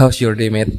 [0.00, 0.72] How's your day, mate?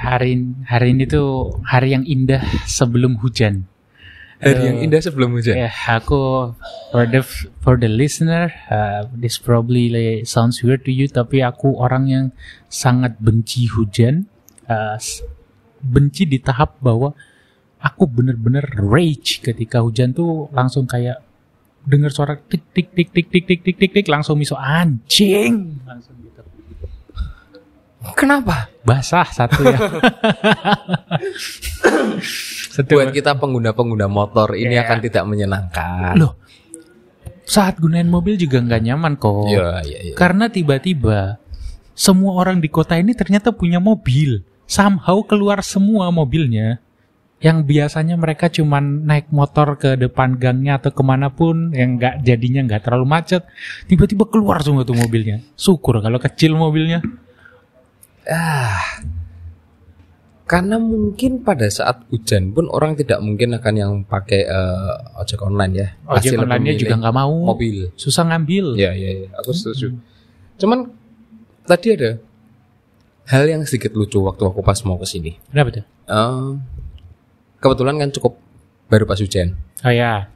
[0.00, 3.68] Hari hari ini tuh hari yang indah sebelum hujan.
[4.40, 4.86] Hari yang Aduh.
[4.88, 5.52] indah sebelum hujan.
[5.52, 6.56] Ya, aku
[6.88, 7.20] for the
[7.60, 12.24] for the listener, uh, this probably like, sounds weird to you, tapi aku orang yang
[12.72, 14.32] sangat benci hujan.
[14.64, 14.96] Uh,
[15.84, 17.12] benci di tahap bahwa
[17.84, 21.20] aku bener-bener rage ketika hujan tuh langsung kayak
[21.84, 26.16] dengar suara tik tik tik tik tik tik tik tik tik langsung miso anjing langsung
[26.24, 26.55] gitu
[28.16, 28.68] Kenapa?
[28.86, 29.78] basah satu ya
[32.70, 34.86] satu Buat kita pengguna-pengguna motor ini Iya.
[34.86, 36.14] akan tidak menyenangkan.
[36.14, 36.38] loh
[37.46, 40.14] saat gunain mobil juga nggak nyaman kok Iya, iya, iya.
[40.18, 41.38] karena tiba-tiba
[41.94, 46.82] semua orang di kota ini ternyata punya mobil somehow keluar semua mobilnya
[47.38, 52.26] yang biasanya mereka cuman naik motor ke depan gangnya atau ke mana pun yang nggak
[52.26, 53.46] jadinya nggak terlalu macet
[53.86, 56.98] tiba-tiba keluar semua tuh mobilnya syukur kalau kecil mobilnya
[58.26, 59.02] Ah.
[60.46, 65.72] Karena mungkin pada saat hujan pun orang tidak mungkin akan yang pakai eh, ojek online
[65.74, 65.88] ya.
[66.06, 67.90] Ojek lebih online milih juga nggak mau mobil.
[67.94, 69.28] susah ngambil Ya, ya, ya.
[69.42, 69.98] Aku setuju.
[70.56, 70.94] Cuman
[71.64, 72.22] tadi ada
[73.26, 75.34] hal yang sedikit lucu waktu aku pas mau ke sini.
[75.48, 76.50] kenapa tuh Eh,
[77.58, 78.38] kebetulan kan cukup
[78.86, 79.58] baru pas hujan.
[79.82, 80.30] oh ya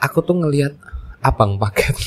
[0.00, 0.72] Aku tuh ngelihat
[1.20, 1.92] abang paket.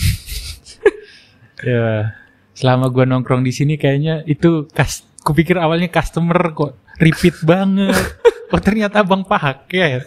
[1.63, 2.11] Ya,
[2.56, 7.94] selama gua nongkrong di sini kayaknya itu kas, kupikir awalnya customer kok repeat banget.
[8.53, 10.06] Oh ternyata abang paket.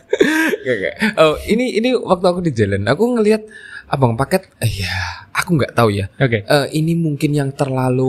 [0.63, 0.95] Gak, gak.
[1.19, 3.43] Oh, ini ini waktu aku di jalan, aku ngelihat
[3.91, 4.47] abang paket.
[4.63, 4.95] Eh, ya,
[5.35, 6.07] aku nggak tahu ya.
[6.23, 6.47] Oke.
[6.47, 8.09] Eh, ini mungkin yang terlalu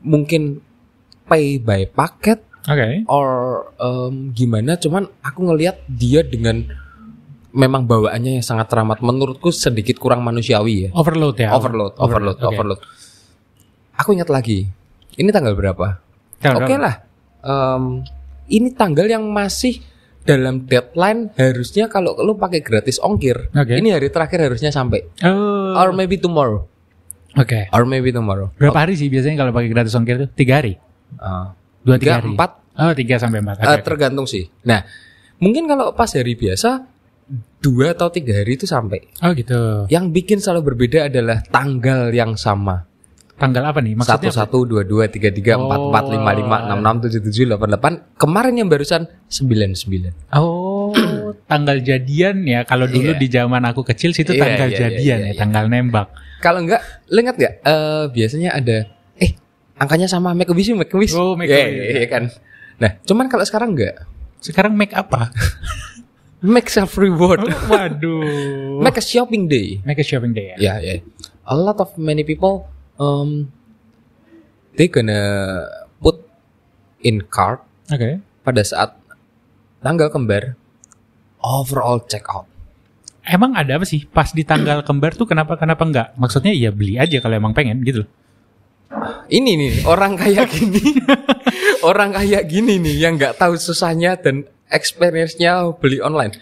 [0.00, 0.62] mungkin
[1.26, 2.38] pay by paket
[2.70, 3.02] Oke.
[3.10, 3.28] or
[3.82, 4.78] em, gimana?
[4.78, 6.62] Cuman aku ngelihat dia dengan
[7.50, 9.02] memang bawaannya yang sangat teramat.
[9.02, 10.90] Menurutku sedikit kurang manusiawi ya.
[10.94, 11.50] Overload ya.
[11.56, 12.46] Overload, overload, Oke.
[12.46, 12.80] overload.
[13.98, 14.70] Aku ingat lagi.
[15.18, 15.98] Ini tanggal berapa?
[16.38, 16.78] Oke berapa?
[16.78, 16.94] lah.
[17.42, 18.06] Em,
[18.46, 19.82] ini tanggal yang masih
[20.22, 23.50] dalam deadline harusnya kalau lu pakai gratis ongkir.
[23.50, 23.74] Oke.
[23.80, 25.02] Ini hari terakhir harusnya sampai.
[25.24, 25.74] Oh.
[25.74, 26.68] Or maybe tomorrow.
[27.34, 27.66] Oke.
[27.74, 28.54] Or maybe tomorrow.
[28.54, 30.28] Berapa hari sih biasanya kalau pakai gratis ongkir tuh?
[30.32, 30.78] Tiga hari.
[31.18, 32.28] Ah, Dua tiga, tiga, hari.
[32.36, 33.56] empat, Oh tiga sampai empat.
[33.58, 33.84] Oke, eh, oke.
[33.86, 34.44] tergantung sih.
[34.62, 34.84] Nah,
[35.42, 36.86] mungkin kalau pas hari biasa
[37.60, 39.02] dua atau tiga hari itu sampai.
[39.20, 39.88] Oh gitu.
[39.90, 42.87] Yang bikin selalu berbeda adalah tanggal yang sama.
[43.38, 43.94] Tanggal apa nih?
[43.94, 44.30] Satu Maksudnya?
[44.34, 44.38] apa?
[44.42, 47.92] satu dua dua tiga tiga empat empat lima lima enam enam tujuh tujuh delapan delapan.
[48.18, 50.12] Kemarin yang barusan sembilan sembilan.
[50.34, 50.90] Oh,
[51.50, 52.66] tanggal jadian ya.
[52.66, 53.22] Kalau dulu Iya.
[53.22, 55.38] di zaman aku kecil situ Iya, tanggal iya, iya, jadian iya, ya, iya.
[55.38, 56.10] tanggal nembak.
[56.38, 57.54] Kalau enggak, ingat nggak?
[57.62, 58.78] Eh biasanya ada,
[59.14, 59.30] eh
[59.74, 61.14] angkanya sama make a wish, make a wish.
[61.14, 61.78] Oh, make a Iya, wish.
[61.78, 62.24] iya, iya kan.
[62.78, 64.02] Nah, cuman kalau sekarang enggak,
[64.38, 65.30] Sekarang make apa?
[66.54, 68.78] make self reward, Waduh.
[68.86, 69.82] make a shopping day.
[69.82, 70.56] Make a shopping day ya.
[70.58, 70.94] Ya, ya.
[71.42, 73.48] A lot of many people, um,
[74.74, 75.64] they gonna
[75.98, 76.22] put
[77.00, 78.20] in cart Oke.
[78.42, 78.94] pada saat
[79.78, 80.54] tanggal kembar
[81.38, 82.46] overall check out.
[83.22, 86.08] Emang ada apa sih pas di tanggal kembar tuh kenapa kenapa enggak?
[86.16, 88.10] Maksudnya ya beli aja kalau emang pengen gitu loh.
[89.28, 90.80] Ini nih orang kayak gini,
[91.90, 96.32] orang kayak gini nih yang nggak tahu susahnya dan experience-nya beli online.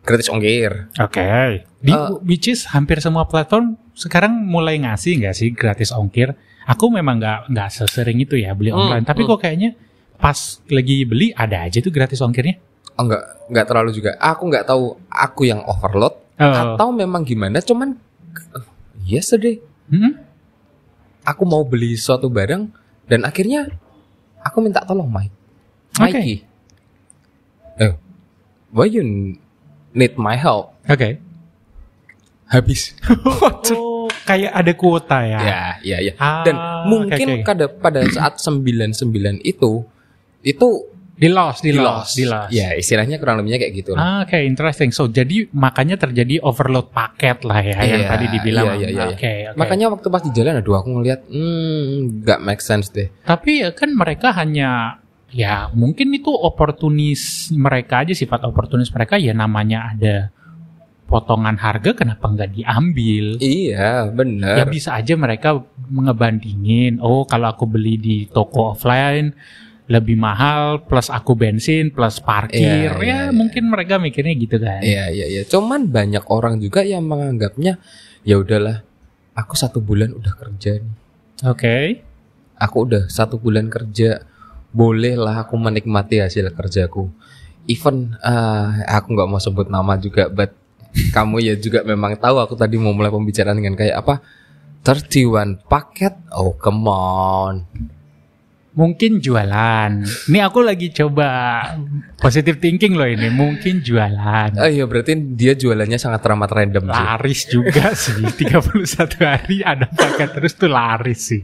[0.00, 0.88] Gratis ongkir.
[0.96, 1.64] Oke.
[1.84, 2.16] Di Eh.
[2.24, 6.34] which is hampir semua platform sekarang mulai ngasih nggak sih gratis ongkir?
[6.66, 9.04] Aku memang nggak nggak sesering itu ya beli Hmm, online.
[9.04, 9.30] Tapi hmm.
[9.30, 9.70] kok kayaknya
[10.14, 12.56] pas lagi beli ada aja tuh gratis ongkirnya.
[12.94, 14.10] Oh, enggak, enggak terlalu juga.
[14.16, 16.74] Aku nggak tahu aku yang overload Oh.
[16.74, 17.62] atau memang gimana.
[17.62, 17.94] Cuman
[18.52, 18.66] uh,
[19.02, 20.18] yesterday Hmm?
[21.22, 22.72] aku mau beli suatu barang
[23.04, 23.68] dan akhirnya
[24.40, 25.30] aku minta tolong Mike.
[26.00, 26.10] Oke.
[26.10, 26.36] Mikey.
[27.78, 27.92] Eh,
[28.70, 29.04] why you
[29.92, 30.74] need my help?
[30.86, 31.20] Oke.
[32.54, 32.94] Habis.
[33.74, 35.38] Oh, kayak ada kuota ya.
[35.40, 36.12] ya, ya, ya.
[36.16, 36.56] Ah, Dan
[36.86, 37.44] mungkin oke.
[37.44, 39.00] pada pada saat 99
[39.42, 39.82] itu
[40.40, 40.68] itu
[41.14, 42.10] Di loss, di di loss, loss.
[42.12, 42.50] di loss.
[42.50, 43.94] Ya, istilahnya kurang lebihnya kayak gitu.
[43.94, 44.90] Ah, Oke, interesting.
[44.90, 48.64] So, jadi makanya terjadi overload paket lah ya yang Iya, tadi dibilang.
[48.66, 49.04] iya, iya, iya.
[49.14, 49.32] Oke.
[49.54, 53.08] Makanya waktu pas di jalan aduh aku ngeliat hmm nggak make sense deh.
[53.22, 54.98] Tapi ya kan mereka hanya
[55.30, 60.34] ya mungkin itu oportunis mereka aja sifat oportunis mereka ya namanya ada
[61.14, 63.38] potongan harga kenapa nggak diambil?
[63.38, 64.66] Iya, Ya bener.
[64.66, 66.98] bisa aja mereka ngebandingin.
[66.98, 69.30] Oh, kalau aku beli di toko offline
[69.86, 72.58] lebih mahal plus aku bensin plus parkir.
[72.58, 73.18] Iya, iya, ya iya.
[73.30, 74.82] mungkin mereka mikirnya gitu kan.
[74.82, 75.42] Iya, iya, iya.
[75.46, 77.78] Cuman banyak orang juga yang menganggapnya
[78.26, 78.82] ya udahlah,
[79.38, 80.94] aku satu bulan udah kerja nih.
[81.46, 82.02] Oke.
[82.58, 84.24] Aku udah satu bulan kerja,
[84.74, 87.06] bolehlah aku menikmati hasil kerjaku.
[87.70, 90.63] Even eh, aku nggak mau sebut nama juga, but
[90.94, 94.14] kamu ya juga memang tahu aku tadi mau mulai pembicaraan dengan kayak apa.
[94.84, 96.12] 31 paket.
[96.36, 97.54] Oh, come on.
[98.74, 100.02] Mungkin jualan.
[100.02, 101.62] Ini aku lagi coba
[102.18, 103.30] positive thinking loh ini.
[103.30, 104.58] Mungkin jualan.
[104.58, 107.04] Oh iya, berarti dia jualannya sangat teramat random sih.
[107.06, 108.18] Laris juga sih.
[108.44, 111.42] 31 hari ada paket terus tuh laris sih.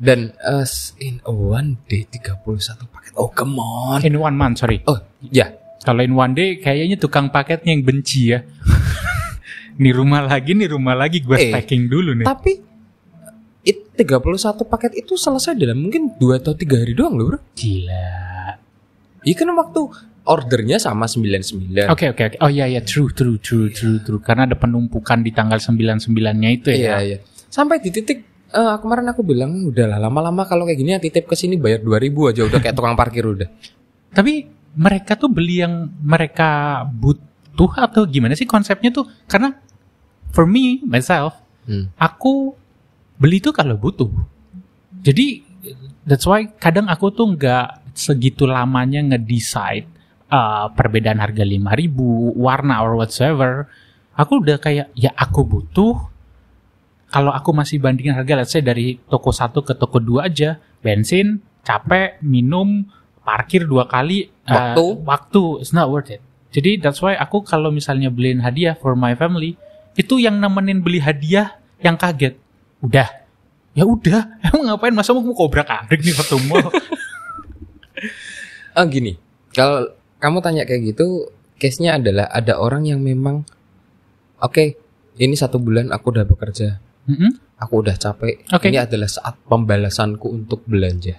[0.00, 0.64] Dan uh,
[0.98, 2.40] in one day 31
[2.88, 3.12] paket.
[3.20, 4.00] Oh, come on.
[4.00, 4.80] In one month, sorry.
[4.88, 4.96] Oh,
[5.28, 5.65] ya.
[5.86, 8.42] Kalau in one day kayaknya tukang paketnya yang benci ya.
[9.80, 12.26] nih rumah lagi, nih rumah lagi gue Eh, stacking dulu nih.
[12.26, 12.52] Tapi
[13.62, 17.38] it 31 paket itu selesai dalam mungkin 2 atau 3 hari doang loh, Bro.
[17.54, 18.10] Gila.
[19.22, 19.80] Iya kan waktu
[20.26, 21.86] ordernya sama 99.
[21.86, 22.36] Oke oke oke.
[22.42, 24.18] Oh iya iya true true true true true.
[24.18, 26.98] Karena ada penumpukan di tanggal 99-nya itu Iya, ya.
[26.98, 27.18] iya.
[27.46, 31.38] Sampai di titik eh, kemarin aku bilang udahlah lama-lama kalau kayak gini ya titip ke
[31.38, 33.46] sini bayar 2000 aja udah kayak tukang parkir udah.
[34.16, 39.08] Tapi mereka tuh beli yang mereka butuh atau gimana sih konsepnya tuh?
[39.24, 39.56] Karena
[40.30, 41.90] for me myself, Hmm.
[41.98, 42.54] aku
[43.18, 44.06] beli tuh kalau butuh.
[45.02, 45.42] Jadi
[46.06, 49.88] that's why kadang aku tuh nggak segitu lamanya ngedecide
[50.30, 53.66] uh, perbedaan harga 5000, warna or whatsoever.
[54.14, 56.14] Aku udah kayak ya aku butuh.
[57.06, 61.38] Kalau aku masih bandingin harga let's say dari toko satu ke toko dua aja, bensin,
[61.62, 62.86] capek, minum,
[63.26, 64.84] parkir dua kali, uh, Waktu.
[65.02, 66.22] waktu, it's not worth it.
[66.54, 69.58] Jadi that's why aku kalau misalnya beliin hadiah for my family,
[69.98, 72.38] itu yang nemenin beli hadiah yang kaget.
[72.78, 73.10] Udah,
[73.74, 74.30] ya udah.
[74.46, 76.70] Emang ngapain masa mau kobrak abrik nih waktu mall?
[78.76, 79.16] Ah gini,
[79.56, 79.88] kalau
[80.20, 83.48] kamu tanya kayak gitu, case-nya adalah ada orang yang memang
[84.36, 84.76] oke,
[85.16, 86.76] ini satu bulan aku udah bekerja,
[87.08, 87.56] Mm-mm.
[87.56, 88.44] aku udah capek.
[88.52, 88.68] Oke.
[88.68, 91.16] Ini adalah saat pembalasanku untuk belanja.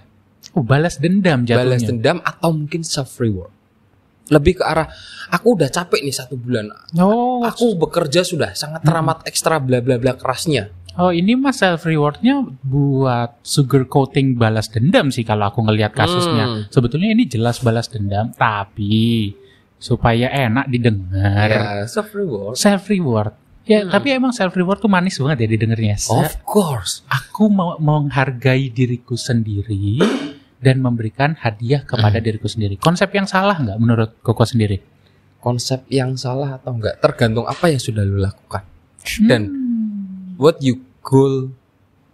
[0.52, 1.64] Oh, balas dendam jatuhnya.
[1.64, 3.52] Balas dendam atau mungkin self reward.
[4.28, 4.84] Lebih ke arah
[5.28, 6.68] aku udah capek nih satu bulan.
[6.96, 10.68] Oh, Aku bekerja sudah sangat teramat ekstra bla bla bla kerasnya.
[10.98, 16.44] oh ini mas self rewardnya buat sugar coating balas dendam sih kalau aku ngelihat kasusnya.
[16.44, 16.62] Hmm.
[16.68, 19.30] Sebetulnya ini jelas balas dendam, tapi
[19.78, 21.48] supaya enak didengar.
[21.48, 22.58] Ya, self reward.
[22.58, 23.32] Self reward.
[23.62, 23.92] Ya, Hmm.
[23.92, 25.96] tapi emang self reward tuh manis banget ya didengarnya.
[26.02, 27.04] Of course.
[27.06, 30.02] Aku mau menghargai diriku sendiri
[30.58, 32.78] dan memberikan hadiah kepada diriku sendiri.
[32.78, 34.82] Konsep yang salah nggak menurut Koko sendiri?
[35.38, 38.66] Konsep yang salah atau enggak tergantung apa yang sudah lu lakukan.
[39.22, 39.54] Dan
[40.34, 41.54] what you goal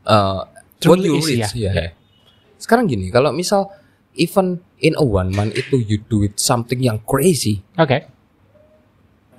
[0.05, 0.44] uh,
[0.85, 1.73] what you reach ya.
[1.73, 1.91] ya.
[2.61, 3.73] Sekarang gini, kalau misal
[4.17, 8.08] even in a one month itu you do it something yang crazy, Oke,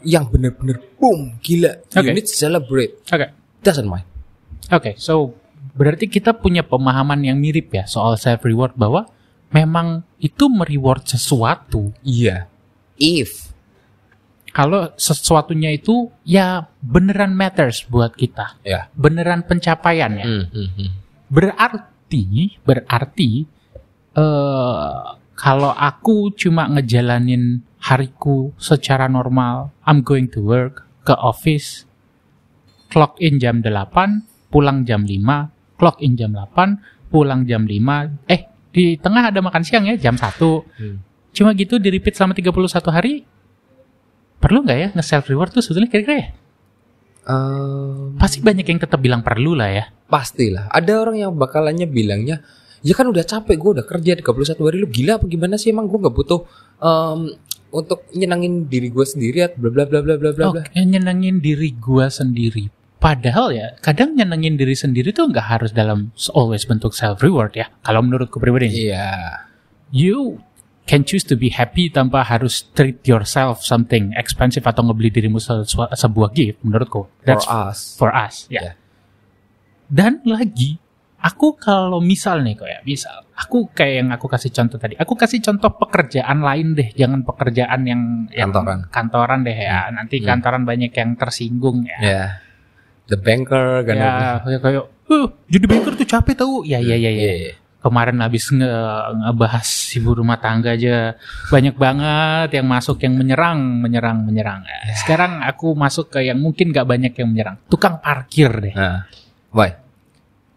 [0.06, 2.06] yang bener-bener boom gila, Oke.
[2.06, 2.98] you need to celebrate.
[3.10, 3.28] oke,
[3.62, 4.06] Doesn't mind.
[4.74, 4.98] oke.
[4.98, 5.38] So
[5.74, 9.10] berarti kita punya pemahaman yang mirip ya soal self reward bahwa
[9.50, 11.96] memang itu mereward sesuatu.
[12.06, 12.52] Iya.
[12.96, 13.56] If
[14.56, 18.88] Kalau sesuatunya itu ya beneran matters buat kita, ya.
[18.96, 20.24] beneran pencapaiannya.
[20.24, 20.90] Hmm, hmm, hmm.
[21.28, 23.44] Berarti, berarti
[24.16, 25.00] eh
[25.36, 31.84] kalau aku cuma ngejalanin hariku secara normal, I'm going to work, ke office,
[32.88, 38.42] clock in jam 8, pulang jam 5, clock in jam 8, pulang jam 5, eh
[38.76, 40.36] di tengah ada makan siang ya jam 1.
[40.36, 40.98] Hmm.
[41.36, 43.24] Cuma gitu di repeat selama 31 hari.
[44.40, 46.28] Perlu nggak ya nge-self reward tuh sebetulnya kira-kira ya?
[47.26, 49.86] Um, Pasti banyak yang tetap bilang perlu lah ya.
[50.06, 50.70] pastilah.
[50.70, 52.46] Ada orang yang bakalannya bilangnya,
[52.86, 55.90] ya kan udah capek, gue udah kerja 31 hari, lu gila apa gimana sih emang
[55.90, 56.46] gue nggak butuh
[56.78, 57.34] um,
[57.74, 60.46] untuk nyenangin diri gue sendiri atau bla bla bla bla bla bla.
[60.54, 60.62] bla.
[60.62, 62.70] Oke, nyenengin diri gua sendiri.
[63.06, 67.70] Padahal ya, kadang nyenengin diri sendiri tuh nggak harus dalam always bentuk self reward ya.
[67.86, 69.46] Kalau menurutku pribadi, Iya.
[69.94, 70.42] you
[70.90, 75.94] can choose to be happy tanpa harus treat yourself something expensive atau ngebeli dirimu sesua-
[75.94, 76.66] sebuah gift.
[76.66, 77.94] Menurutku, For that's us.
[77.94, 78.50] for us.
[78.50, 78.74] Ya.
[78.74, 78.76] Yeah.
[79.86, 80.82] Dan lagi,
[81.22, 85.14] aku kalau misal nih kok ya, misal, aku kayak yang aku kasih contoh tadi, aku
[85.14, 88.02] kasih contoh pekerjaan lain deh, jangan pekerjaan yang,
[88.34, 88.90] yang Kantoran.
[88.90, 89.94] kantoran deh ya.
[89.94, 90.26] Nanti Hmm.
[90.26, 92.00] kantoran banyak yang tersinggung ya.
[92.02, 92.26] Ya.
[93.06, 93.96] The banker kan.
[93.96, 96.56] Ya, kayak kayak, "Eh, jadi banker tuh capek tahu.
[96.66, 97.34] Ya, ya, ya, ya.
[97.50, 97.54] Iya.
[97.86, 98.66] Kemarin habis nge
[99.22, 101.14] ngebahas ibu rumah tangga aja
[101.54, 104.66] banyak banget yang masuk yang menyerang, menyerang, menyerang.
[104.66, 107.62] Eh, Sekarang aku masuk ke yang mungkin gak banyak yang menyerang.
[107.70, 108.74] Tukang parkir deh.
[108.74, 109.06] Nah.
[109.54, 109.78] Why?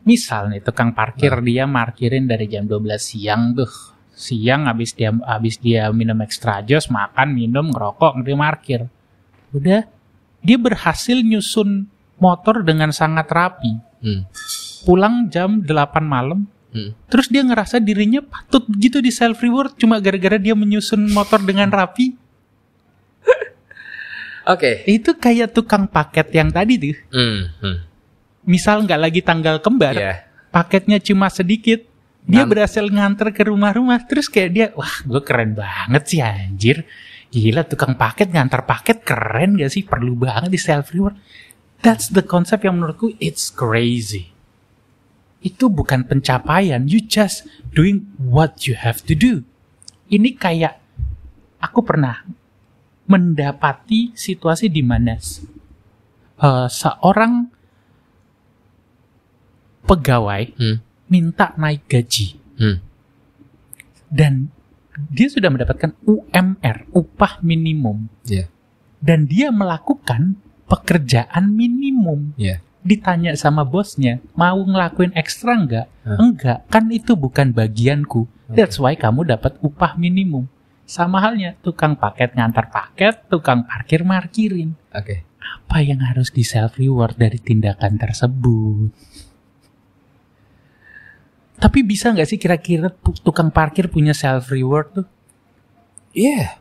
[0.09, 3.69] Misal nih tukang parkir dia parkirin dari jam 12 siang tuh.
[4.17, 8.81] Siang habis dia habis dia minum extra jos, makan, minum, ngerokok, dia parkir.
[9.52, 9.85] Udah
[10.40, 13.72] dia berhasil nyusun motor dengan sangat rapi.
[13.98, 14.22] Hmm.
[14.82, 15.66] Pulang jam 8
[16.00, 16.92] malam, Hmm.
[17.08, 21.66] terus dia ngerasa dirinya patut gitu di self reward cuma gara-gara dia menyusun motor dengan
[21.66, 22.12] rapi.
[24.46, 24.84] Oke.
[24.84, 26.96] Itu kayak tukang paket yang tadi tuh.
[27.10, 27.42] Hmm.
[27.60, 27.78] Hmm.
[28.44, 30.25] misal nggak lagi tanggal kembar, Iya.
[30.48, 31.84] paketnya cuma sedikit,
[32.25, 36.88] dia Ngan- berhasil nganter ke rumah-rumah, terus kayak dia, wah gue keren banget sih anjir.
[37.28, 39.84] Gila tukang paket ngantar paket keren gak sih?
[39.84, 41.20] Perlu banget di self reward.
[41.78, 44.35] That's the concept yang menurutku it's crazy.
[45.38, 49.47] Itu bukan pencapaian, you just doing what you have to do.
[50.11, 50.82] Ini kayak
[51.62, 52.26] aku pernah
[53.06, 55.14] mendapati situasi di mana
[56.38, 57.32] eh, seorang
[59.87, 60.76] pegawai Hmm.
[61.08, 62.78] minta naik gaji Hmm.
[64.12, 64.52] dan
[65.08, 68.50] dia sudah mendapatkan UMR, upah minimum Iya.
[69.00, 70.37] dan dia melakukan
[70.68, 72.37] pekerjaan minimum.
[72.37, 72.60] Iya.
[72.84, 75.87] Ditanya sama bosnya, mau ngelakuin ekstra enggak?
[76.06, 76.16] Hah?
[76.20, 78.28] Enggak, kan itu bukan bagianku.
[78.48, 80.48] That's why kamu dapat upah minimum.
[80.88, 84.72] Sama halnya, tukang paket ngantar paket, tukang parkir markirin.
[84.96, 85.28] Oke.
[85.37, 88.88] Apa yang harus di self reward dari tindakan tersebut?
[91.58, 92.88] Tapi bisa nggak sih kira-kira
[93.20, 95.06] tukang parkir punya self reward tuh?
[96.16, 96.56] Iya.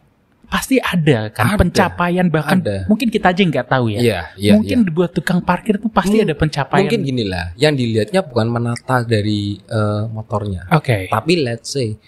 [0.47, 1.59] Pasti ada kan Ada.
[1.59, 2.87] pencapaian bahkan Ada.
[2.87, 3.99] mungkin kita aja nggak tahu ya.
[3.99, 6.87] Iya, iya, mungkin dibuat tukang parkir tuh pasti Mung- ada pencapaian.
[6.87, 10.71] Mungkin gini lah, yang dilihatnya bukan menata dari eh, motornya.
[10.71, 11.11] Oke.
[11.11, 11.99] Tapi let's say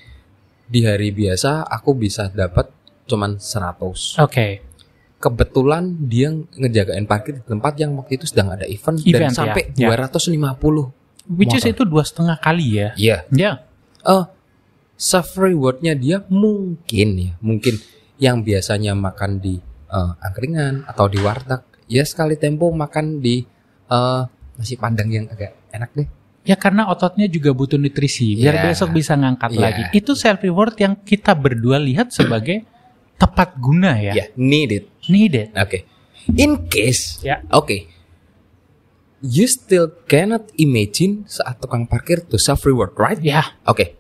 [0.64, 2.72] di hari biasa aku bisa dapat
[3.12, 4.24] cuman 100.
[4.24, 4.48] Oke.
[5.20, 9.76] Kebetulan dia ngejagain parkir di tempat yang waktu itu sedang ada event, Event, dan sampai
[9.76, 10.08] ya, ya.
[10.08, 10.96] 250.
[11.28, 11.74] Which is Motor.
[11.76, 12.90] itu dua setengah kali ya.
[12.96, 13.18] Iya.
[13.36, 13.52] Ya.
[14.00, 14.26] Eh
[14.96, 17.76] self rewardnya dia mungkin ya, mungkin
[18.20, 19.58] yang biasanya makan di
[19.90, 23.42] eh, angkringan atau di warteg, ya sekali tempo makan di
[23.90, 24.22] eh,
[24.54, 26.08] nasi padang yang agak enak deh.
[26.48, 28.64] Ya karena ototnya juga butuh nutrisi biar Iya.
[28.72, 29.60] besok bisa ngangkat Iya.
[29.60, 29.84] lagi.
[29.92, 32.64] Itu self reward yang kita berdua lihat sebagai
[33.20, 34.16] tepat guna ya.
[34.16, 34.86] Ya, need it.
[35.12, 35.52] Needed.
[35.58, 35.84] Oke.
[36.40, 37.44] In case, Ya.
[37.52, 37.92] oke.
[39.20, 43.20] You still cannot imagine saat tukang parkir to self reward, right?
[43.20, 43.99] Ya, Oke.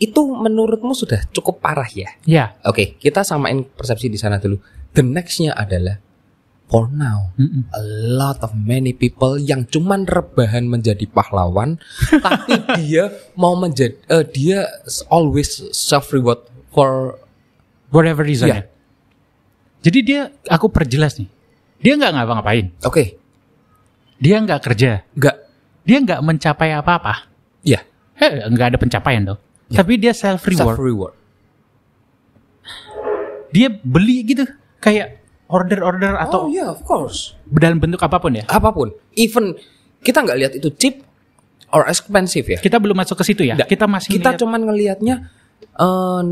[0.00, 2.08] Itu menurutmu sudah cukup parah ya?
[2.24, 2.56] ya.
[2.64, 4.56] Oke, kita samain persepsi di sana dulu.
[4.90, 6.00] The nextnya adalah
[6.66, 7.66] for now, Mm-mm.
[7.68, 11.76] a lot of many people yang cuman rebahan menjadi pahlawan,
[12.24, 14.58] tapi dia mau menjadi, eh, dia
[15.06, 16.40] always self reward
[16.70, 17.18] for
[17.90, 18.54] Whatever reason Iya.
[18.54, 18.62] ya.
[19.82, 21.26] Jadi dia, aku perjelas nih.
[21.82, 22.70] Dia nggak ngapa-ngapain.
[22.80, 23.04] oke,
[24.16, 25.02] Dia nggak kerja.
[25.10, 25.36] nggak,
[25.82, 27.26] Dia nggak mencapai apa-apa.
[27.60, 27.82] ya
[28.14, 29.40] Eh, nggak ada pencapaian dong.
[29.70, 29.86] Ya.
[29.86, 30.78] Tapi dia self self reward.
[30.82, 31.14] reward.
[33.54, 34.46] Dia beli gitu,
[34.82, 37.34] kayak order-order atau oh yeah, of course.
[37.50, 38.44] dalam bentuk apa pun ya.
[38.46, 39.54] Apa pun, even
[40.02, 41.02] kita nggak lihat itu cheap
[41.70, 42.58] or expensive ya.
[42.58, 43.58] Kita belum masuk ke situ ya.
[43.58, 43.70] Nggak.
[43.70, 45.16] Kita masih kita lihat- cuman ngelihatnya
[45.78, 46.24] eh,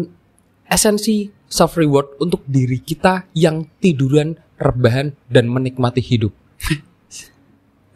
[0.71, 6.35] esensi self reward untuk diri kita yang tiduran, rebahan dan menikmati hidup.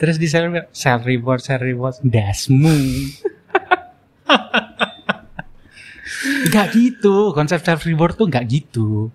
[0.03, 2.75] terus di reward, self reward, self reward, dasmu.
[6.50, 9.11] Gak gitu, konsep self reward tuh gak gitu.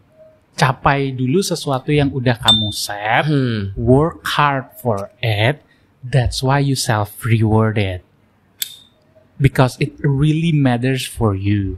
[0.58, 3.78] Capai dulu sesuatu yang udah kamu set, Hmm.
[3.78, 5.62] work hard for it.
[6.02, 8.02] That's why you self reward it.
[9.38, 11.78] Because it really matters for you.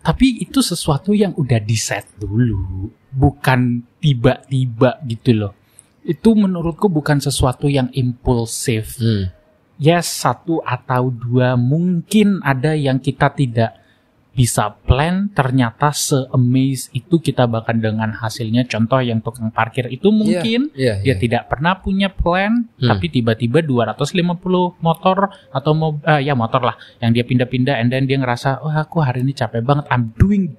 [0.00, 5.52] Tapi itu sesuatu yang udah di set dulu, bukan tiba-tiba gitu loh.
[6.00, 8.96] Itu menurutku bukan sesuatu yang impulsif.
[8.96, 9.28] Hmm.
[9.80, 13.79] Yes, satu atau dua mungkin ada yang kita tidak
[14.30, 18.62] bisa plan ternyata se-amaze itu kita bahkan dengan hasilnya.
[18.64, 21.14] Contoh yang tukang parkir itu mungkin Iya, dia iya.
[21.18, 22.88] tidak pernah punya plan Hmm.
[22.88, 25.18] tapi tiba-tiba 250 motor
[25.50, 29.02] atau mo eh, ya motor lah yang dia pindah-pindah and then dia ngerasa wah aku
[29.02, 29.84] hari ini capek banget.
[29.90, 30.54] I'm doing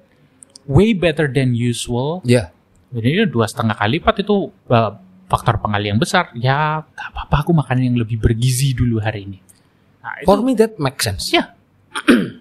[0.64, 2.22] way better than usual.
[2.22, 2.54] Ya,
[2.92, 4.92] jadi dua setengah kali lipat itu eh,
[5.26, 6.28] faktor pengali yang besar.
[6.36, 9.38] Ya gak apa-apa aku makan yang lebih bergizi dulu hari ini.
[10.04, 11.32] Nah, itu for me that makes sense.
[11.32, 11.56] ya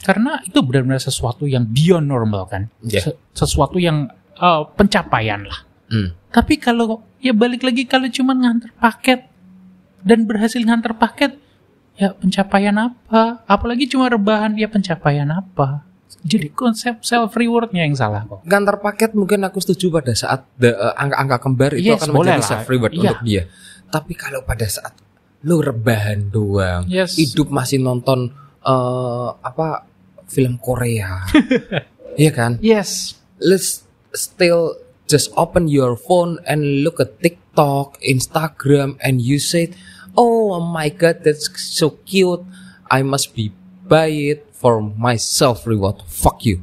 [0.00, 3.00] karena itu benar-benar sesuatu yang beyond normal kan Ya.
[3.00, 6.14] Se- sesuatu yang eh, pencapaian lah Hmm.
[6.30, 9.26] tapi kalau ya balik lagi kalau cuma nganter paket
[10.00, 11.36] dan berhasil nganter paket,
[11.92, 13.44] ya pencapaian apa?
[13.44, 15.84] Apalagi cuma rebahan, ya pencapaian apa?
[16.22, 18.40] Jadi konsep self rewardnya yang salah kok.
[18.42, 22.42] Ngantar paket mungkin aku setuju pada saat uh, angka-angka kembar itu Yes, akan boleh menjadi
[22.46, 23.00] self reward Iya.
[23.02, 23.42] untuk dia.
[23.90, 24.94] Tapi kalau pada saat
[25.42, 27.18] lu rebahan doang, Yes.
[27.18, 29.89] hidup masih nonton eh apa
[30.30, 31.26] film Korea,
[32.22, 32.62] iya kan?
[32.62, 33.18] Yes.
[33.42, 33.82] Let's
[34.14, 34.78] still
[35.10, 39.74] just open your phone and look at TikTok, Instagram, and you said,
[40.14, 42.46] "Oh my God, that's so cute.
[42.86, 43.50] I must be
[43.90, 46.62] buy it for my self reward." Fuck you.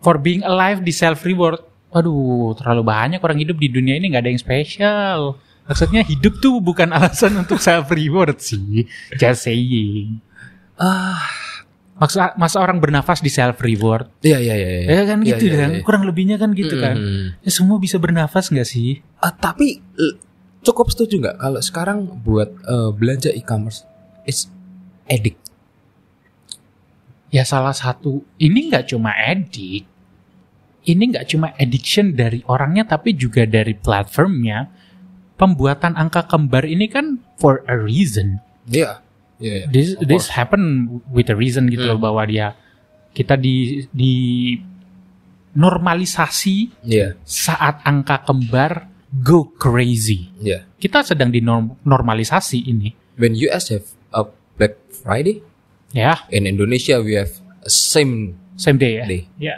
[0.00, 1.60] For being alive di self reward.
[1.94, 5.18] Aduh, terlalu banyak orang hidup di dunia ini nggak ada yang spesial.
[5.64, 8.88] Maksudnya hidup tuh bukan alasan untuk self reward sih.
[9.14, 10.18] Just saying.
[10.74, 11.53] Ah, Maksud
[11.94, 14.10] masa orang bernafas di self reward?
[14.20, 14.68] iya iya iya.
[14.82, 14.88] iya.
[14.90, 15.70] Ya kan Iya, gitu iya, kan.
[15.70, 15.82] iya.
[15.86, 16.96] Kurang lebihnya kan gitu kan.
[16.98, 17.26] Mm.
[17.38, 18.98] Ya, semua bisa bernafas nggak sih?
[19.22, 20.18] Ah, tapi l-
[20.60, 23.86] cukup setuju nggak kalau sekarang buat eh, belanja e-commerce
[24.26, 24.50] is
[25.06, 25.38] edik.
[27.30, 29.86] Ya salah satu ini nggak cuma edik,
[30.84, 34.82] ini nggak cuma addiction dari orangnya tapi juga dari platformnya.
[35.34, 38.38] Pembuatan angka kembar ini kan for a reason.
[38.66, 39.02] Iya.
[39.44, 39.54] Iya.
[39.54, 39.66] iya.
[39.68, 40.28] This Of this course.
[40.32, 40.62] happen
[41.12, 42.06] with a reason gitu loh Hmm.
[42.08, 42.56] bahwa dia
[43.12, 44.14] kita di di
[45.54, 47.14] normalisasi Iya.
[47.22, 50.32] saat angka kembar go crazy.
[50.40, 50.66] Iya.
[50.74, 52.90] Kita sedang di norm- normalisasi ini.
[53.14, 55.44] When US have a Black Friday,
[55.94, 57.30] Ya, in Indonesia we have
[57.64, 59.06] same same day ya.
[59.06, 59.22] Day.
[59.38, 59.56] Ya.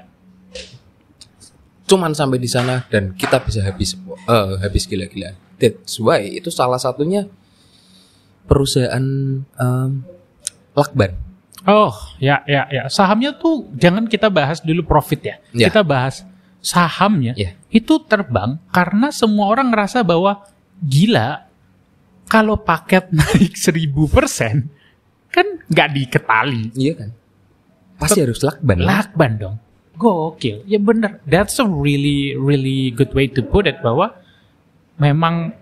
[1.86, 3.94] cuman sampai di sana dan kita bisa habis
[4.26, 5.38] eh, habis gila-gilaan.
[5.54, 7.30] That's why itu salah satunya
[8.46, 9.04] perusahaan
[9.42, 9.90] em,
[10.72, 11.12] lakban.
[11.66, 11.90] Oh,
[12.22, 12.86] ya, ya, ya.
[12.86, 15.36] Sahamnya tuh jangan kita bahas dulu profit ya.
[15.50, 15.66] Ya.
[15.66, 16.22] Kita bahas
[16.62, 17.34] sahamnya.
[17.34, 17.58] Ya.
[17.70, 20.46] Itu terbang karena semua orang ngerasa bahwa
[20.78, 21.42] gila
[22.30, 26.70] kalau paket naik 1000% kan nggak diketali.
[26.78, 27.10] Iya kan?
[27.98, 28.78] Pasti harus lakban.
[28.78, 29.02] lah.
[29.02, 29.56] Lakban dong.
[29.96, 30.62] Gokil.
[30.68, 31.24] Ya bener.
[31.24, 34.12] That's a really, really good way to put it bahwa
[35.00, 35.56] memang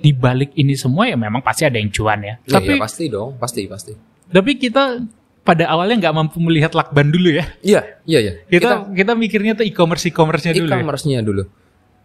[0.00, 2.34] di balik ini semua ya memang pasti ada yang cuan ya.
[2.48, 3.92] Ya, tapi ya, pasti dong, pasti pasti.
[4.30, 5.04] tapi kita
[5.40, 7.44] pada awalnya nggak mampu melihat lakban dulu ya.
[7.60, 8.32] Iya, iya, iya.
[8.46, 10.68] Kita kita, mikirnya tuh e-commerce e-commerce-nya dulu.
[10.68, 10.76] ya.
[10.78, 11.42] e-commerce-nya dulu.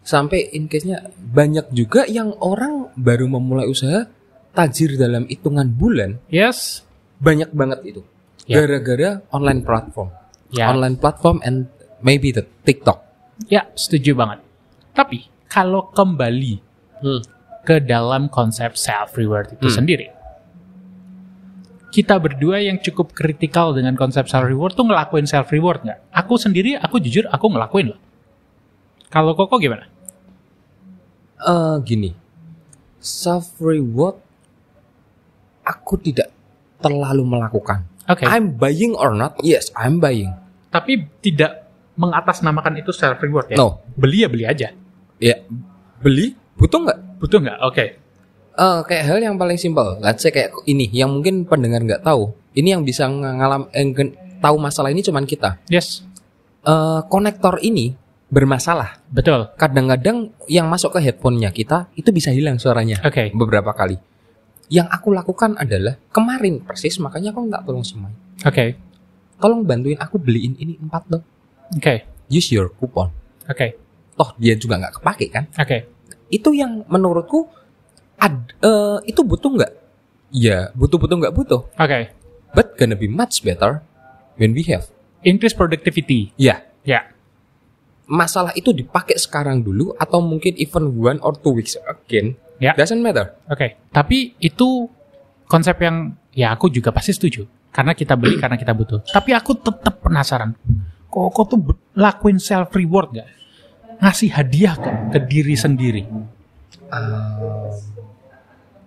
[0.06, 4.06] Sampai in case-nya banyak juga yang orang baru memulai usaha
[4.56, 6.86] tajir dalam hitungan bulan, Yes.
[7.20, 8.02] banyak banget itu.
[8.46, 8.62] Ya.
[8.64, 10.10] Gara-gara online platform.
[10.54, 10.72] Ya.
[10.72, 11.68] Online platform and
[12.06, 13.02] maybe the TikTok.
[13.52, 14.40] Ya, setuju banget.
[14.96, 16.64] Tapi kalau kembali
[16.96, 17.20] Hmm.
[17.66, 19.76] Ke dalam konsep self reward itu Hmm.
[19.76, 20.08] sendiri.
[21.90, 26.00] Kita berdua yang cukup kritikal dengan konsep self reward tuh ngelakuin self reward nggak?
[26.12, 28.00] Aku sendiri, aku jujur, aku ngelakuin loh.
[29.08, 29.88] Kalau Koko gimana?
[31.40, 32.12] Eh gini,
[33.00, 34.20] self reward
[35.64, 36.30] aku tidak
[36.80, 37.88] terlalu melakukan.
[38.06, 38.28] Oke.
[38.28, 39.40] I'm buying or not?
[39.42, 40.36] Yes, I'm buying.
[40.70, 43.58] Tapi tidak mengatasnamakan itu self reward ya?
[43.58, 44.70] No, Beli ya beli aja.
[45.16, 45.40] ya
[45.96, 47.00] beli butuh nggak?
[47.20, 47.58] Butuh nggak?
[47.68, 47.86] Oke.
[48.56, 52.32] Eh kayak hal yang paling simpel, let's say kayak ini yang mungkin pendengar nggak tahu.
[52.56, 53.84] Ini yang bisa ngalam eh,
[54.40, 55.60] tahu masalah ini cuman kita.
[55.68, 56.08] Yes.
[56.64, 57.94] Eh konektor ini
[58.32, 59.04] bermasalah.
[59.12, 59.52] Betul.
[59.60, 63.32] Kadang-kadang yang masuk ke headphone-nya kita itu bisa hilang suaranya Oke.
[63.36, 64.00] beberapa kali.
[64.68, 68.14] Yang aku lakukan adalah kemarin persis makanya aku nggak tolong Mai.
[68.44, 68.66] Oke.
[69.38, 71.24] Tolong bantuin aku beliin ini empat dong.
[71.76, 72.08] Oke.
[72.32, 73.14] Use your coupon.
[73.46, 73.78] Oke.
[74.16, 75.46] Toh dia juga nggak kepake kan?
[75.60, 75.95] Oke.
[76.36, 77.48] Itu yang menurutku
[78.20, 79.72] ad, eh, itu butuh nggak?
[80.36, 81.64] Ya butuh butuh nggak butuh.
[81.72, 82.12] Oke.
[82.52, 83.80] But gonna be much better
[84.36, 84.92] when we have.
[85.24, 86.36] Increase productivity.
[86.36, 87.08] Ya Ya.
[88.06, 92.38] masalah itu dipakai sekarang dulu atau mungkin even one or two weeks again.
[92.62, 92.78] Ya.
[92.78, 93.34] Doesn't matter.
[93.50, 94.86] Oke, tapi itu
[95.50, 97.44] konsep yang ya aku juga pasti setuju.
[97.74, 99.04] Karena kita beli karena kita butuh.
[99.04, 100.56] Tapi aku tetap penasaran.
[101.10, 101.60] Kok kok tuh
[101.98, 103.28] lakuin self reward gak?
[104.02, 106.04] Ngasih hadiah gak ke diri sendiri?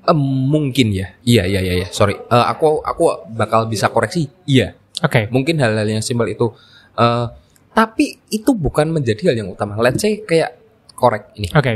[0.09, 1.13] Eh, mungkin ya.
[1.23, 1.75] Iya iya iya.
[1.85, 1.89] iya.
[1.93, 2.17] Sorry.
[2.17, 4.29] Eh, aku aku bakal bisa koreksi.
[4.49, 4.73] Iya.
[4.99, 6.51] Oke, Mungkin hal-hal yang simpel itu.
[6.99, 7.27] Eh,
[7.71, 9.79] tapi itu bukan menjadi hal yang utama.
[9.79, 10.59] Let's say kayak
[10.99, 11.49] korek ini.
[11.55, 11.75] oke,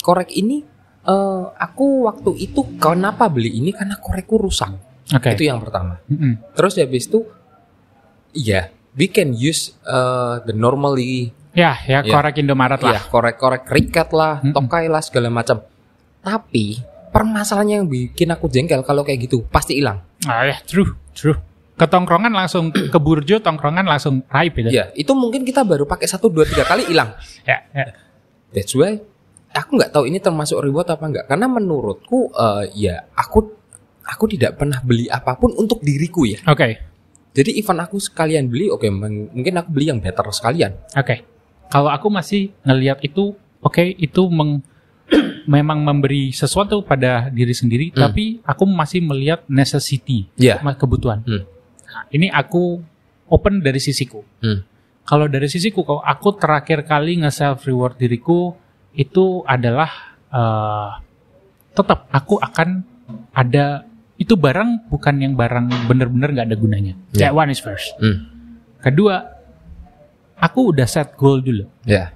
[0.00, 0.64] Korek ini
[1.04, 4.72] eh, aku waktu itu kenapa beli ini karena korekku rusak.
[5.12, 5.28] oke.
[5.36, 6.00] Itu yang pertama.
[6.08, 6.56] Mm-mm.
[6.56, 7.28] Terus habis itu
[8.32, 12.08] iya, we can use eh, the normally Ya, ya Ya.
[12.08, 13.02] korek Indomaret ya lah.
[13.04, 14.52] korek-korek kriket lah, Mm-mm.
[14.52, 15.60] tokai lah segala macam.
[16.18, 20.00] Tapi permasalahannya yang bikin aku jengkel kalau kayak gitu pasti hilang.
[20.22, 21.36] Ah, ya, true, true.
[21.74, 24.70] Ke tongkrongan langsung ke burjo, tongkrongan langsung raib itu.
[24.70, 27.12] Ya, itu mungkin kita baru pakai satu dua tiga kali hilang.
[27.44, 27.92] Ya, ya.
[28.50, 28.96] That's why
[29.50, 31.26] aku nggak tahu ini termasuk reward apa enggak.
[31.26, 33.44] Karena menurutku eh, ya aku
[34.02, 36.40] aku tidak pernah beli apa pun untuk diriku ya.
[36.46, 36.80] Oke,
[37.32, 40.76] Jadi even aku sekalian beli, oke meng- mungkin aku beli yang better sekalian.
[40.92, 41.16] oke.
[41.72, 44.60] Kalau aku masih ngelihat itu, oke, itu meng,
[45.48, 48.00] memang memberi sesuatu pada diri sendiri, Hmm.
[48.04, 50.28] tapi aku masih melihat necessity,
[50.60, 51.24] ma- kebutuhan.
[51.24, 51.48] Hmm.
[51.88, 52.84] Nah, ini aku
[53.26, 54.20] open dari sisiku.
[54.38, 54.60] Hmm.
[55.02, 58.52] Kalau dari sisiku, kalau aku terakhir kali nge-self reward diriku
[58.92, 59.88] itu adalah
[60.28, 60.90] eh,
[61.72, 62.84] tetap aku akan
[63.32, 63.82] ada
[64.14, 66.94] itu barang bukan yang barang bener-bener nggak ada gunanya.
[67.12, 67.28] Ya.
[67.28, 67.96] That one is first.
[67.98, 68.28] Hmm.
[68.78, 69.41] Kedua,
[70.38, 71.66] aku udah set goal dulu.
[71.84, 72.14] Ya.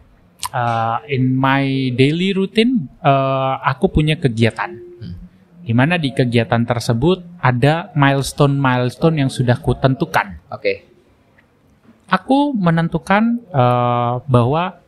[0.52, 4.84] uh, in my daily routine uh, aku punya kegiatan.
[5.66, 10.38] Di mana di kegiatan tersebut ada milestone-milestone yang sudah kutentukan.
[10.54, 10.86] Oke.
[12.06, 14.78] Aku menentukan uh, bahwa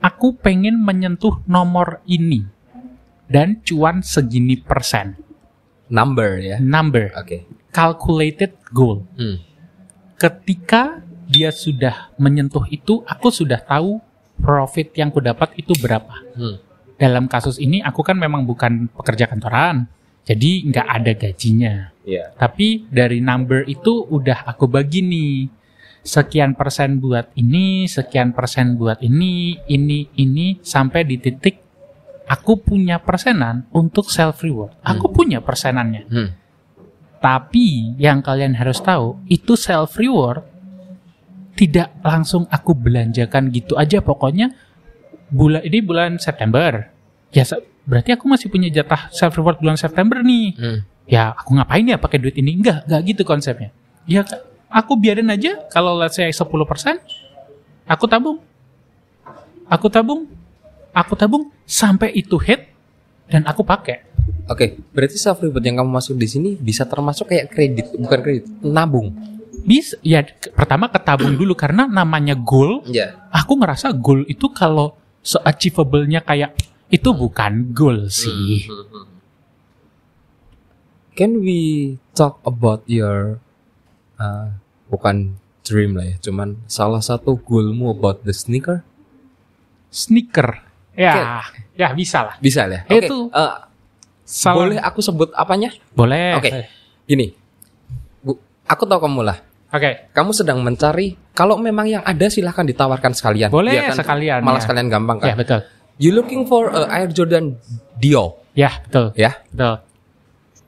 [0.00, 2.40] aku pengen menyentuh nomor ini
[3.28, 5.12] dan cuan segini persen.
[5.92, 6.56] Number ya.
[6.56, 7.44] Number, Oke.
[7.68, 9.04] calculated goal.
[9.20, 9.44] Hmm.
[10.16, 13.96] Ketika dia sudah menyentuh itu, aku sudah tahu
[14.36, 16.12] profit yang ku dapat itu berapa.
[16.36, 16.60] Hmm.
[17.00, 19.88] Dalam kasus ini, aku kan memang bukan pekerja kantoran,
[20.22, 21.74] jadi nggak ada gajinya.
[22.04, 22.36] Iya.
[22.36, 25.34] Tapi dari number itu udah aku bagi nih.
[26.02, 31.62] Sekian persen buat ini, sekian persen buat ini, ini, ini, sampai di titik
[32.26, 34.74] aku punya persenan untuk self reward.
[34.82, 36.02] Aku punya persenannya.
[36.10, 36.30] Hmm.
[37.22, 40.42] Tapi yang kalian harus tahu, itu self reward
[41.52, 44.00] tidak langsung aku belanjakan gitu aja.
[44.00, 44.52] Pokoknya
[45.28, 46.88] bulan ini bulan September.
[47.32, 47.44] Ya
[47.82, 50.46] berarti aku masih punya jatah self reward bulan September nih.
[50.56, 50.78] Hmm.
[51.08, 52.56] Ya aku ngapain ya pakai duit ini?
[52.56, 53.72] Enggak, enggak gitu konsepnya.
[54.04, 54.22] Ya
[54.68, 56.42] aku biarin aja kalau let's say 10%
[57.88, 58.38] aku tabung.
[59.68, 60.28] Aku tabung.
[60.92, 62.68] Aku tabung sampai itu hit
[63.32, 64.04] dan aku pakai.
[64.52, 68.44] Oke, berarti self reward yang kamu masuk di sini bisa termasuk kayak kredit, bukan kredit,
[68.60, 69.08] nabung.
[69.62, 73.14] Bisa ya pertama ketabung dulu karena namanya goal Iya.
[73.30, 76.50] aku ngerasa goal itu kalau se-achievable-nya kayak
[76.90, 78.66] itu bukan goal sih.
[81.12, 83.36] Can we talk about your
[84.16, 84.56] uh,
[84.88, 88.80] bukan dream lah ya, cuman salah satu goalmu about the sneaker?
[89.92, 90.64] Sneaker.
[90.92, 91.44] Ya,
[91.76, 92.34] ya bisa lah.
[92.40, 92.84] Bisa lah.
[92.88, 93.06] Oke.
[93.08, 93.68] Itu- uh,
[94.48, 95.68] boleh aku sebut apanya?
[95.92, 96.40] Boleh.
[96.40, 96.50] Oke.
[97.04, 97.36] Gini.
[98.24, 99.38] Bu, aku tahu kamu lah.
[99.72, 100.12] Oke.
[100.12, 103.48] Kamu sedang mencari kalau memang yang ada silahkan ditawarkan sekalian.
[103.48, 103.96] Boleh Iya kan?
[104.04, 104.64] sekalian, Malah ya.
[104.68, 105.32] sekalian gampang kan.
[105.32, 105.60] Ya, betul.
[105.96, 107.56] You looking for uh, Air Jordan
[107.96, 109.16] Dio, Ya, betul.
[109.16, 109.32] ya?
[109.48, 109.80] Betul.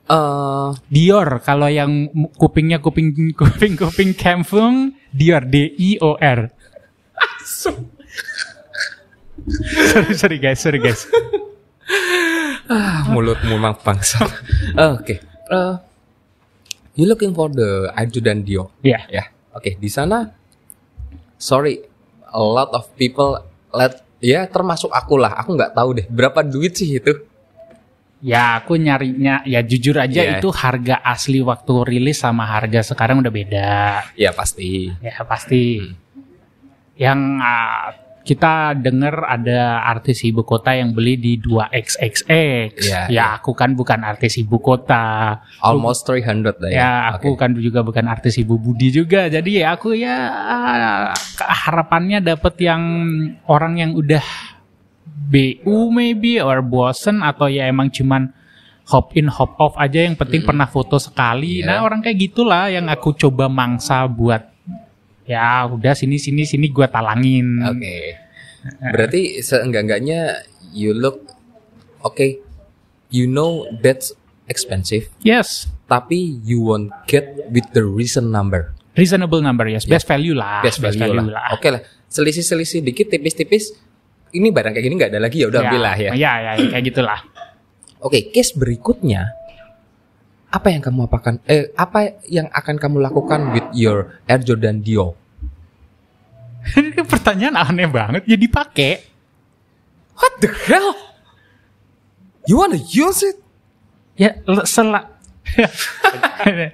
[0.05, 6.49] Eh, Dior kalau yang kupingnya kuping kuping kuping kampung Dior D I O R.
[9.81, 11.05] sorry sorry guys sorry guys.
[12.69, 14.25] ah, mulutmu memang bangsa.
[14.97, 15.21] Oke.
[15.25, 15.73] Eh,
[16.95, 19.03] you looking for the Air Jordan Dio, Ya.
[19.07, 19.23] ya?
[19.51, 20.31] Oke, di sana.
[21.35, 21.79] Sorry,
[22.27, 23.39] a lot of people
[23.71, 25.35] let ya termasuk aku lah.
[25.39, 27.13] Aku nggak tahu deh berapa duit sih itu.
[28.25, 30.39] Ya aku nyarinya ya jujur aja Iya.
[30.39, 33.71] itu harga asli waktu rilis sama harga sekarang udah beda.
[34.17, 34.89] Ya pasti.
[35.03, 35.93] Ya pasti.
[36.95, 37.91] Yang ah,
[38.25, 42.25] kita dengar ada artis ibu kota yang beli di 2xxx.
[42.25, 43.25] Iya, ya iya.
[43.37, 45.37] aku kan bukan artis ibu kota.
[45.61, 46.77] Almost 300 lah ya.
[46.81, 47.45] Ya aku Oke.
[47.45, 49.29] kan juga bukan artis ibu Budi juga.
[49.29, 50.17] Jadi ya aku ya
[51.37, 52.81] harapannya dapat yang
[53.45, 54.25] orang yang udah
[55.05, 58.33] BU maybe or bosen atau ya emang cuman
[58.89, 61.61] hop in hop off aja yang penting pernah foto sekali.
[61.61, 61.69] Iya.
[61.69, 64.54] Nah, orang kayak gitulah yang aku coba mangsa buat
[65.25, 67.61] ya udah sini sini sini gua talangin.
[67.65, 68.17] Oke.
[68.65, 71.29] Berarti seenggak-enggaknya you look
[72.01, 72.41] okay.
[73.13, 74.11] You know that's
[74.49, 78.73] expensive, Yes, tapi you won't get with the recent number.
[78.95, 80.63] reasonable number yes, best value lah.
[80.63, 81.51] Best value, lah.
[81.53, 81.83] Oke lah.
[82.07, 83.75] Selisih-selisih dikit tipis-tipis.
[84.35, 86.11] Ini barang kayak gini nggak ada lagi ya udah ambil lah ya.
[86.15, 87.19] Ya, ya, kayak gitulah.
[88.03, 89.31] Oke, case berikutnya
[90.55, 95.19] apa yang kamu apakan eh apa yang akan kamu lakukan with your Air Jordan Dio?
[96.79, 98.23] Ini pertanyaan aneh banget.
[98.23, 99.03] Ya dipakai.
[100.15, 100.95] What the hell?
[102.47, 103.35] You wanna use it?
[104.15, 105.11] Ya le- sela.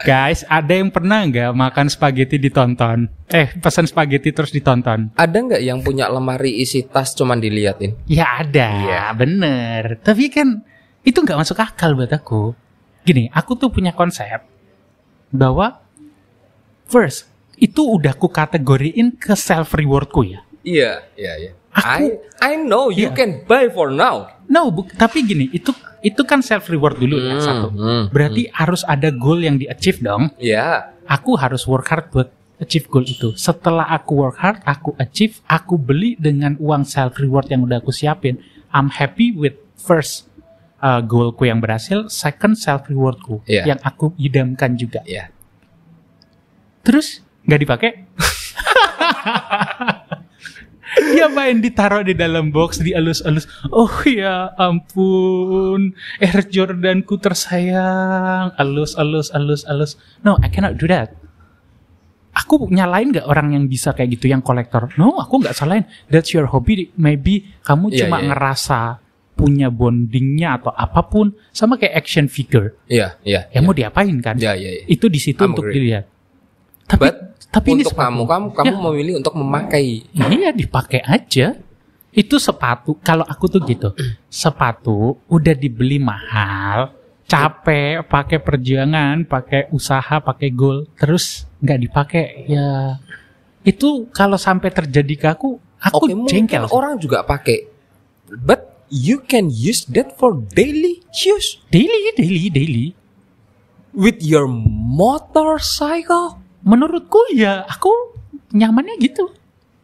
[0.00, 3.10] Guys, ada yang pernah nggak makan spaghetti ditonton?
[3.26, 5.10] Eh, pesan spaghetti terus ditonton?
[5.12, 7.98] Ada nggak yang punya lemari isi tas cuman diliatin?
[8.06, 9.04] Ya ada, Iya.
[9.12, 9.98] bener.
[9.98, 10.62] Tapi kan
[11.02, 12.54] itu nggak masuk akal buat aku.
[13.08, 14.44] Gini, aku tuh punya konsep
[15.30, 15.80] bahwa
[16.84, 17.24] first
[17.56, 20.40] itu udah ku kategoriin ke self rewardku ya.
[20.60, 21.52] Iya, iya, iya.
[21.72, 22.04] Aku- I
[22.44, 23.16] I know you Iya.
[23.16, 24.28] can buy for now.
[24.44, 27.66] No, bu- tapi gini, itu itu kan self reward dulu ya Hmm, satu.
[27.72, 30.28] hmm, Berarti harus ada goal yang di achieve dong.
[30.36, 33.32] Ya, aku harus work hard buat achieve goal itu.
[33.34, 37.88] Setelah aku work hard, aku achieve, aku beli dengan uang self reward yang udah aku
[37.90, 38.36] siapin.
[38.68, 40.27] I'm happy with first
[40.78, 43.74] uh, goalku yang berhasil, second self rewardku Iya.
[43.74, 45.00] yang aku idamkan juga.
[45.04, 45.30] ya.
[46.82, 47.90] Terus nggak dipakai?
[50.98, 53.44] Dia main ditaruh di dalam box di alus-alus.
[53.68, 58.56] Oh ya ampun, Air Jordanku tersayang.
[58.56, 60.00] Alus, alus, alus, alus.
[60.24, 61.12] No, I cannot do that.
[62.28, 66.30] aku nyalain nggak orang yang bisa kayak gitu yang kolektor no aku nggak salahin that's
[66.30, 68.30] your hobby maybe kamu Iya, cuma iya.
[68.30, 68.78] ngerasa
[69.38, 73.46] punya bondingnya atau apa pun sama kayak action figure Iya, iya.
[73.48, 74.84] ya mau diapain kan Iya, iya, iya.
[74.84, 75.78] itu di situ I'm untuk agree.
[75.78, 76.04] dilihat
[76.84, 77.16] tapi But
[77.48, 78.04] tapi ini untuk sepatu.
[78.04, 78.76] kamu, kamu kamu Ya.
[78.82, 80.04] memilih untuk memakai.
[80.10, 81.56] Iya dipakai aja.
[82.10, 83.00] Itu sepatu.
[83.00, 83.96] Kalau aku tuh gitu,
[84.28, 86.92] sepatu udah dibeli mahal,
[87.24, 93.00] capek, pakai perjuangan, pakai usaha, pakai goal, terus nggak dipakai ya.
[93.62, 96.68] Itu kalau sampai terjadi ke aku, aku mungkin jengkel.
[96.68, 97.64] orang juga pakai.
[98.28, 102.86] But you can use that for daily use Daily, daily, daily.
[103.92, 104.46] with your
[104.92, 106.38] motorcycle.
[106.62, 107.90] Menurutku ya aku
[108.52, 109.32] nyamannya gitu.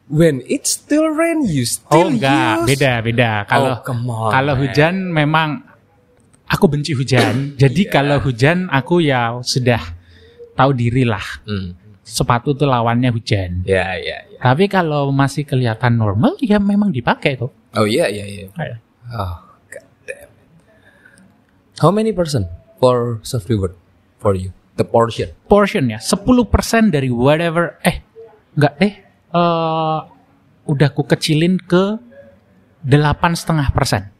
[0.04, 2.76] When it still rain, you still Oh enggak, use.
[2.76, 3.30] beda beda.
[3.48, 5.64] Kalau Oh, kalau hujan memang
[6.44, 7.34] aku benci hujan.
[7.62, 7.90] Jadi Iya.
[7.90, 9.80] kalau hujan aku ya sudah
[10.52, 11.24] tahu diri lah.
[11.48, 11.72] Hmm.
[12.04, 13.64] Sepatu tuh lawannya hujan.
[13.64, 14.38] Ya, ya, ya.
[14.44, 17.48] Tapi kalau masih kelihatan normal ya memang dipakai tuh.
[17.72, 18.46] Oh iya, iya, iya.
[19.14, 19.38] Oh,
[19.70, 20.50] god damn it.
[21.78, 22.50] How many percent
[22.82, 23.78] for self reward
[24.18, 24.50] for you?
[24.74, 25.30] The portion.
[25.46, 28.02] Portion ya 10% dari whatever eh
[28.58, 28.94] enggak deh
[29.34, 29.98] eh
[30.64, 31.94] udah ku kecilin ke
[32.82, 34.10] delapan setengah persen.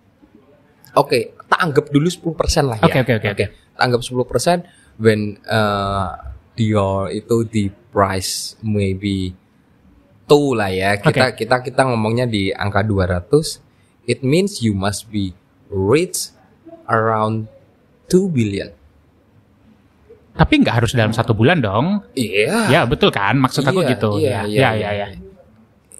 [0.94, 2.86] Oke, tak anggap dulu 10% lah ya.
[2.86, 3.46] Oke, oke, oke, oke.
[3.74, 6.14] Tak anggap 10% when uh,
[6.54, 9.34] your itu di price maybe
[10.30, 11.02] two lah ya.
[11.02, 13.63] Kita kita kita ngomongnya di angka 200.
[14.04, 15.32] It means you must be
[15.68, 16.32] rich
[16.86, 17.48] around
[18.08, 18.70] 2 billion.
[20.34, 22.02] Tapi nggak harus dalam satu bulan dong.
[22.12, 22.66] Iya.
[22.68, 24.10] Ya betul kan maksud aku Iya, gitu.
[24.18, 25.18] Iya, ya, iya, ya, ya, iya.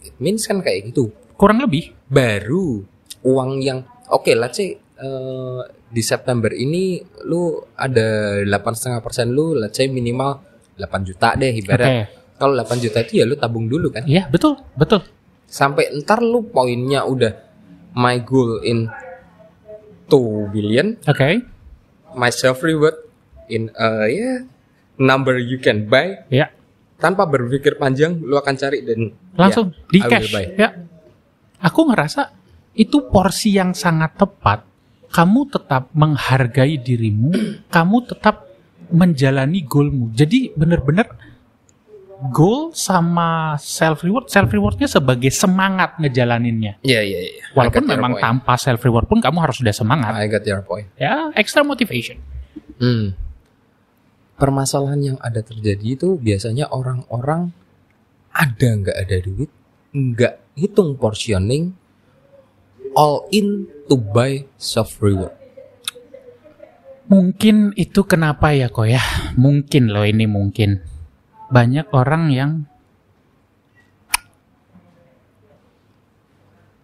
[0.02, 1.08] It means kan kayak gitu.
[1.34, 1.90] Kurang lebih.
[2.04, 2.84] baru
[3.24, 9.56] uang yang oke lah say eh, di September ini lu ada delapan setengah persen lu
[9.56, 10.38] let's say minimal
[10.76, 12.02] 8 juta deh ibarat Oke.
[12.36, 15.00] kalau 8 juta itu ya lu tabung dulu kan Iya betul betul.
[15.48, 17.32] sampai ntar lu poinnya udah
[17.94, 18.90] my goal in
[20.11, 21.46] 2 billion Oke.
[22.18, 22.98] my self reward
[23.48, 24.44] in uh, ya
[24.98, 26.50] number you can buy Ya
[27.04, 30.33] tanpa berpikir panjang lu akan cari dan langsung ya, di cash.
[30.57, 30.72] Ya.
[31.61, 32.33] Aku ngerasa
[32.72, 34.64] itu porsi yang sangat tepat.
[35.12, 37.30] Kamu tetap menghargai dirimu,
[37.70, 38.50] kamu tetap
[38.90, 40.11] menjalani goalmu.
[40.11, 41.07] Jadi bener-bener
[42.31, 46.79] goal sama self reward, self rewardnya sebagai semangat ngejalaninnya.
[46.85, 47.42] Iya iya iya.
[47.50, 48.22] I Walaupun got your memang point.
[48.22, 50.12] tanpa self reward pun kamu harus sudah semangat.
[50.14, 50.88] I got your point.
[50.94, 52.18] Ya, extra motivation.
[52.79, 53.14] Hmm.
[54.35, 57.55] Permasalahan yang ada terjadi itu biasanya orang-orang
[58.35, 59.50] ada nggak ada duit,
[59.94, 61.70] nggak hitung portioning,
[62.98, 65.31] all in to buy self reward.
[67.05, 69.03] Mungkin itu kenapa ya kok ya?
[69.38, 70.93] Mungkin loh ini mungkin.
[71.54, 72.66] Banyak orang yang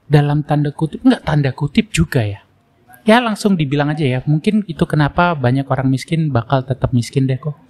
[0.06, 2.46] dalam tanda kutip nggak tanda kutip juga ya.
[3.02, 4.22] Ya langsung dibilang aja ya.
[4.22, 7.58] Mungkin itu kenapa banyak orang miskin bakal tetap miskin deh kok.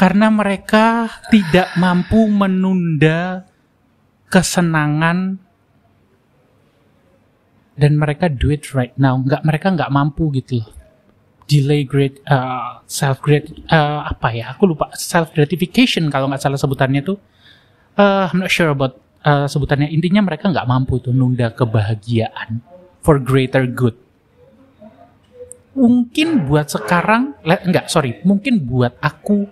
[0.00, 3.46] Karena mereka tidak mampu menunda
[4.26, 5.38] kesenangan
[7.78, 9.14] dan mereka do it right now.
[9.14, 10.73] Nggak mereka nggak mampu gitu loh.
[11.44, 14.56] Delay grade uh, self grade uh, apa ya?
[14.56, 17.20] Aku lupa self gratification kalau nggak salah sebutannya tuh.
[17.94, 19.92] Uh, I'm not sure about uh, sebutannya.
[19.92, 22.64] Intinya mereka nggak mampu tuh nunda kebahagiaan
[23.04, 23.94] for greater good.
[25.74, 29.44] Mungkin buat sekarang, enggak sorry, mungkin buat aku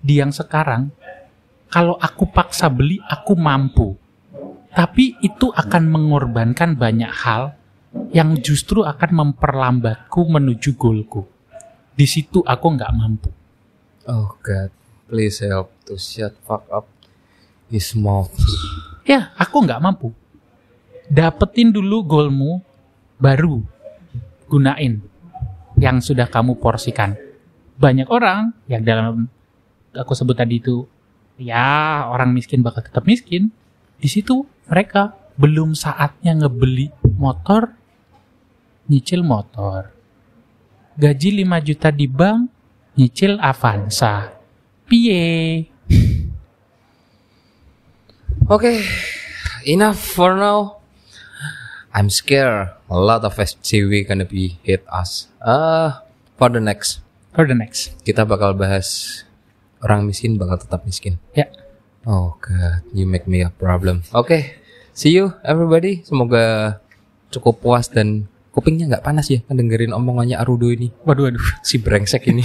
[0.00, 0.88] di yang sekarang,
[1.68, 3.92] kalau aku paksa beli, aku mampu.
[4.72, 7.59] Tapi itu akan mengorbankan banyak hal
[8.10, 11.26] yang justru akan memperlambatku menuju goalku.
[11.94, 13.30] Di situ aku nggak mampu.
[14.06, 14.70] Oh God,
[15.10, 16.86] please help to shut fuck up
[17.70, 18.32] his mouth.
[19.06, 20.14] Ya, aku nggak mampu.
[21.10, 22.62] Dapetin dulu goalmu,
[23.18, 23.62] baru
[24.46, 25.02] gunain
[25.78, 27.18] yang sudah kamu porsikan.
[27.80, 29.26] Banyak orang yang dalam
[29.90, 30.86] aku sebut tadi itu,
[31.40, 33.50] ya orang miskin bakal tetap miskin.
[33.98, 37.79] Di situ mereka belum saatnya ngebeli motor,
[38.90, 39.94] nyicil motor.
[40.98, 42.50] Gaji 5 juta di bank,
[42.98, 44.34] nyicil Avanza.
[44.90, 45.70] Piye?
[48.50, 48.82] Okay,
[49.62, 50.82] enough for now.
[51.94, 55.30] I'm scared a lot of SCW gonna be hit us.
[55.38, 56.02] Uh,
[56.34, 56.98] for the next,
[57.30, 57.94] For the next.
[58.02, 59.22] kita bakal bahas
[59.82, 61.22] orang miskin bakal tetap miskin.
[61.34, 61.46] Ya.
[62.02, 64.02] Oh god, you make me a problem.
[64.10, 64.58] Oke,
[64.94, 66.02] see you everybody.
[66.02, 66.78] Semoga
[67.30, 70.90] cukup puas dan kupingnya nggak panas ya dengerin omongannya Arudo ini.
[71.06, 71.44] Waduh, waduh.
[71.68, 72.42] Si brengsek ini.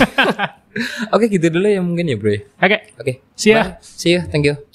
[1.15, 2.31] Oke gitu dulu ya mungkin ya bro.
[2.35, 2.41] ya.
[2.61, 3.13] Oke, Oke.
[3.33, 3.75] See ya.
[3.75, 3.83] Bye.
[3.83, 4.21] See you.
[4.27, 4.74] Thank you.